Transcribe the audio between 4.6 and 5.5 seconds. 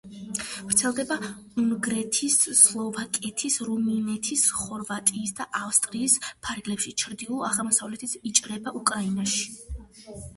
ხორვატიის და